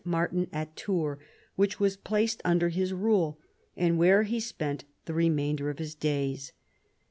Martin 0.03 0.47
at 0.51 0.75
Tours, 0.75 1.19
which 1.55 1.79
was 1.79 1.95
placed 1.95 2.41
under 2.43 2.69
his 2.69 2.91
rule, 2.91 3.37
and 3.77 3.99
where 3.99 4.23
he 4.23 4.39
spent 4.39 4.83
the 5.05 5.13
remainder 5.13 5.69
of 5.69 5.77
his 5.77 5.93
days. 5.93 6.53